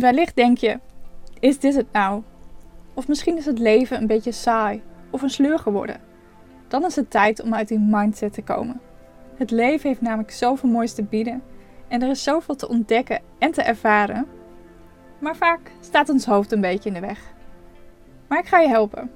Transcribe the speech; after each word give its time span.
Wellicht 0.00 0.36
denk 0.36 0.58
je: 0.58 0.78
is 1.40 1.58
dit 1.58 1.74
het 1.74 1.92
nou? 1.92 2.22
Of 2.94 3.08
misschien 3.08 3.36
is 3.36 3.46
het 3.46 3.58
leven 3.58 4.00
een 4.00 4.06
beetje 4.06 4.32
saai 4.32 4.82
of 5.10 5.22
een 5.22 5.30
sleur 5.30 5.58
geworden. 5.58 6.00
Dan 6.68 6.84
is 6.84 6.96
het 6.96 7.10
tijd 7.10 7.42
om 7.42 7.54
uit 7.54 7.68
die 7.68 7.78
mindset 7.78 8.32
te 8.32 8.42
komen. 8.42 8.80
Het 9.36 9.50
leven 9.50 9.88
heeft 9.88 10.00
namelijk 10.00 10.30
zoveel 10.30 10.68
moois 10.68 10.94
te 10.94 11.02
bieden 11.02 11.42
en 11.88 12.02
er 12.02 12.10
is 12.10 12.22
zoveel 12.22 12.56
te 12.56 12.68
ontdekken 12.68 13.20
en 13.38 13.52
te 13.52 13.62
ervaren. 13.62 14.26
Maar 15.18 15.36
vaak 15.36 15.70
staat 15.80 16.08
ons 16.08 16.24
hoofd 16.24 16.52
een 16.52 16.60
beetje 16.60 16.88
in 16.88 16.94
de 16.94 17.00
weg. 17.00 17.34
Maar 18.28 18.38
ik 18.38 18.46
ga 18.46 18.60
je 18.60 18.68
helpen. 18.68 19.10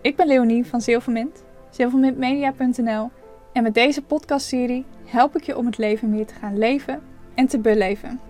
Ik 0.00 0.16
ben 0.16 0.26
Leonie 0.26 0.66
van 0.66 0.80
Zilvermint, 0.80 1.44
zilvermintmedia.nl 1.70 3.10
en 3.52 3.62
met 3.62 3.74
deze 3.74 4.02
podcastserie 4.02 4.84
help 5.04 5.36
ik 5.36 5.42
je 5.42 5.56
om 5.56 5.66
het 5.66 5.78
leven 5.78 6.10
meer 6.10 6.26
te 6.26 6.34
gaan 6.34 6.58
leven 6.58 7.02
en 7.34 7.46
te 7.46 7.58
beleven. 7.58 8.20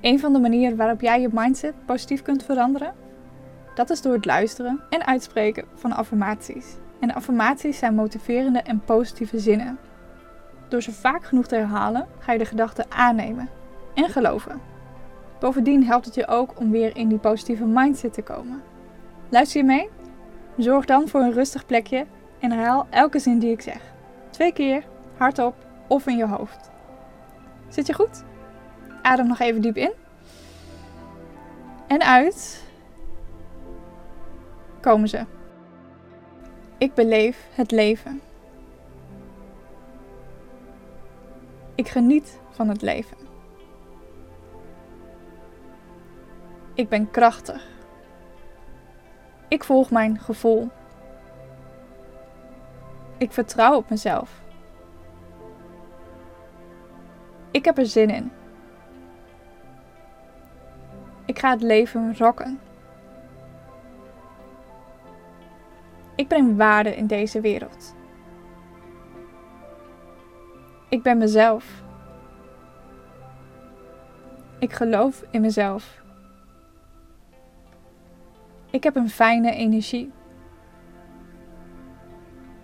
Een 0.00 0.20
van 0.20 0.32
de 0.32 0.38
manieren 0.38 0.76
waarop 0.76 1.00
jij 1.00 1.20
je 1.20 1.28
mindset 1.32 1.74
positief 1.86 2.22
kunt 2.22 2.42
veranderen, 2.42 2.94
dat 3.74 3.90
is 3.90 4.02
door 4.02 4.12
het 4.12 4.24
luisteren 4.24 4.80
en 4.90 5.06
uitspreken 5.06 5.64
van 5.74 5.92
affirmaties. 5.92 6.76
En 7.00 7.14
affirmaties 7.14 7.78
zijn 7.78 7.94
motiverende 7.94 8.58
en 8.58 8.80
positieve 8.84 9.38
zinnen. 9.38 9.78
Door 10.68 10.82
ze 10.82 10.92
vaak 10.92 11.24
genoeg 11.24 11.46
te 11.46 11.54
herhalen, 11.54 12.06
ga 12.18 12.32
je 12.32 12.38
de 12.38 12.44
gedachten 12.44 12.86
aannemen 12.88 13.48
en 13.94 14.08
geloven. 14.08 14.60
Bovendien 15.40 15.84
helpt 15.84 16.04
het 16.04 16.14
je 16.14 16.26
ook 16.26 16.60
om 16.60 16.70
weer 16.70 16.96
in 16.96 17.08
die 17.08 17.18
positieve 17.18 17.64
mindset 17.64 18.12
te 18.12 18.22
komen. 18.22 18.62
Luister 19.28 19.60
je 19.60 19.66
mee? 19.66 19.88
Zorg 20.56 20.84
dan 20.84 21.08
voor 21.08 21.20
een 21.20 21.32
rustig 21.32 21.66
plekje 21.66 22.06
en 22.40 22.52
herhaal 22.52 22.86
elke 22.90 23.18
zin 23.18 23.38
die 23.38 23.52
ik 23.52 23.60
zeg. 23.60 23.80
Twee 24.30 24.52
keer, 24.52 24.84
hardop 25.16 25.54
of 25.88 26.06
in 26.06 26.16
je 26.16 26.26
hoofd. 26.26 26.70
Zit 27.68 27.86
je 27.86 27.94
goed? 27.94 28.24
Adem 29.08 29.26
nog 29.26 29.38
even 29.38 29.60
diep 29.60 29.76
in. 29.76 29.92
En 31.86 32.02
uit. 32.02 32.64
Komen 34.80 35.08
ze. 35.08 35.24
Ik 36.78 36.94
beleef 36.94 37.46
het 37.54 37.70
leven. 37.70 38.20
Ik 41.74 41.88
geniet 41.88 42.40
van 42.50 42.68
het 42.68 42.82
leven. 42.82 43.16
Ik 46.74 46.88
ben 46.88 47.10
krachtig. 47.10 47.66
Ik 49.48 49.64
volg 49.64 49.90
mijn 49.90 50.18
gevoel. 50.18 50.68
Ik 53.18 53.32
vertrouw 53.32 53.76
op 53.76 53.90
mezelf. 53.90 54.42
Ik 57.50 57.64
heb 57.64 57.78
er 57.78 57.86
zin 57.86 58.10
in. 58.10 58.37
Ik 61.28 61.38
ga 61.38 61.50
het 61.50 61.62
leven 61.62 62.16
rocken. 62.16 62.60
Ik 66.14 66.28
breng 66.28 66.56
waarde 66.56 66.96
in 66.96 67.06
deze 67.06 67.40
wereld. 67.40 67.94
Ik 70.88 71.02
ben 71.02 71.18
mezelf. 71.18 71.82
Ik 74.58 74.72
geloof 74.72 75.24
in 75.30 75.40
mezelf. 75.40 76.02
Ik 78.70 78.82
heb 78.82 78.96
een 78.96 79.10
fijne 79.10 79.52
energie. 79.52 80.12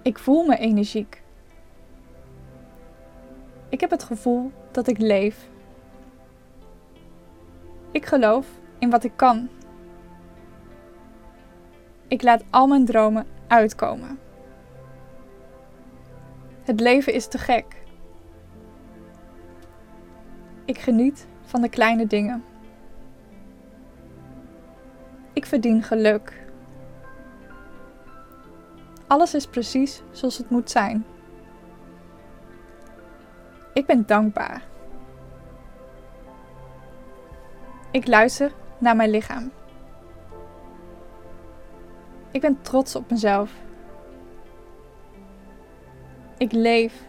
Ik 0.02 0.18
voel 0.18 0.46
me 0.46 0.56
energiek. 0.56 1.22
Ik 3.68 3.80
heb 3.80 3.90
het 3.90 4.02
gevoel 4.02 4.52
dat 4.70 4.88
ik 4.88 4.98
leef. 4.98 5.52
Ik 7.94 8.06
geloof 8.06 8.46
in 8.78 8.90
wat 8.90 9.04
ik 9.04 9.12
kan. 9.16 9.48
Ik 12.08 12.22
laat 12.22 12.44
al 12.50 12.66
mijn 12.66 12.84
dromen 12.84 13.26
uitkomen. 13.46 14.18
Het 16.62 16.80
leven 16.80 17.12
is 17.12 17.26
te 17.26 17.38
gek. 17.38 17.82
Ik 20.64 20.78
geniet 20.78 21.26
van 21.42 21.60
de 21.60 21.68
kleine 21.68 22.06
dingen. 22.06 22.44
Ik 25.32 25.46
verdien 25.46 25.82
geluk. 25.82 26.46
Alles 29.06 29.34
is 29.34 29.46
precies 29.46 30.02
zoals 30.10 30.38
het 30.38 30.50
moet 30.50 30.70
zijn. 30.70 31.04
Ik 33.72 33.86
ben 33.86 34.06
dankbaar. 34.06 34.72
Ik 37.94 38.06
luister 38.06 38.52
naar 38.78 38.96
mijn 38.96 39.10
lichaam. 39.10 39.50
Ik 42.30 42.40
ben 42.40 42.62
trots 42.62 42.96
op 42.96 43.10
mezelf. 43.10 43.52
Ik 46.38 46.52
leef. 46.52 47.02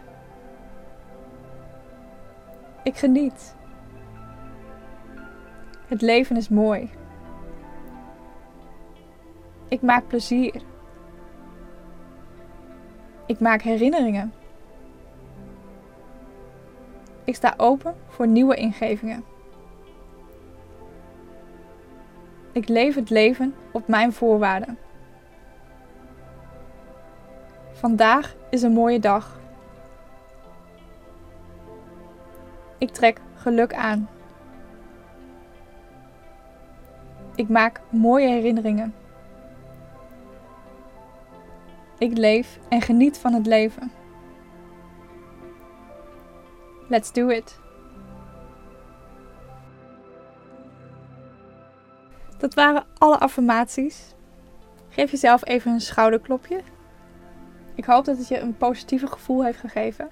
Ik 2.84 2.96
geniet. 2.98 3.56
Het 5.88 6.02
leven 6.02 6.38
is 6.38 6.50
mooi. 6.50 6.90
Ik 9.68 9.82
maak 9.82 10.08
plezier. 10.08 10.62
Ik 13.26 13.40
maak 13.40 13.62
herinneringen. 13.62 14.34
Ik 17.24 17.36
sta 17.36 17.54
open 17.58 17.96
voor 18.08 18.28
nieuwe 18.28 18.56
ingevingen. 18.56 19.35
Ik 22.56 22.68
leef 22.68 22.96
het 22.96 23.10
leven 23.10 23.56
op 23.72 23.88
mijn 23.88 24.14
voorwaarden. 24.14 24.78
Vandaag 27.72 28.36
is 28.50 28.62
een 28.62 28.72
mooie 28.72 29.00
dag. 29.00 29.40
Ik 32.78 32.90
trek 32.90 33.22
geluk 33.36 33.74
aan. 33.74 34.10
Ik 37.36 37.50
maak 37.50 37.82
mooie 37.90 38.28
herinneringen. 38.28 38.94
Ik 41.98 42.18
leef 42.18 42.60
en 42.70 42.82
geniet 42.82 43.18
van 43.18 43.34
het 43.34 43.46
leven. 43.46 43.92
Let's 46.88 47.12
do 47.12 47.28
it. 47.28 47.65
Dat 52.38 52.54
waren 52.54 52.84
alle 52.98 53.18
affirmaties. 53.18 54.14
Geef 54.90 55.12
jezelf 55.12 55.48
even 55.48 55.72
een 55.72 55.82
schouderklopje. 55.82 56.60
Ik 57.76 57.86
hoop 57.86 58.06
dat 58.06 58.18
het 58.18 58.28
je 58.28 58.40
een 58.40 58.58
positieve 58.58 59.08
gevoel 59.08 59.44
heeft 59.44 59.60
gegeven. 59.60 60.10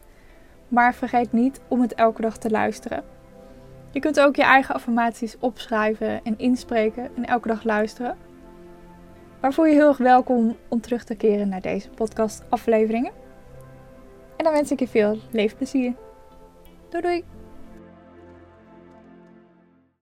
Maar 0.67 0.93
vergeet 0.93 1.31
niet 1.31 1.61
om 1.67 1.81
het 1.81 1.93
elke 1.93 2.21
dag 2.21 2.37
te 2.37 2.49
luisteren. 2.49 3.03
Je 3.91 3.99
kunt 3.99 4.19
ook 4.19 4.35
je 4.35 4.43
eigen 4.43 4.75
affirmaties 4.75 5.37
opschrijven 5.39 6.23
en 6.23 6.37
inspreken 6.37 7.09
en 7.15 7.25
elke 7.25 7.47
dag 7.47 7.63
luisteren. 7.63 8.17
Waarvoor 9.39 9.67
je 9.67 9.73
heel 9.73 9.87
erg 9.87 9.97
welkom 9.97 10.57
om 10.67 10.81
terug 10.81 11.03
te 11.03 11.15
keren 11.15 11.49
naar 11.49 11.61
deze 11.61 11.89
podcast 11.89 12.43
afleveringen. 12.49 13.11
En 14.37 14.43
dan 14.43 14.53
wens 14.53 14.71
ik 14.71 14.79
je 14.79 14.87
veel 14.87 15.17
leefplezier. 15.31 15.93
Doei 16.89 17.03
doei! 17.03 17.42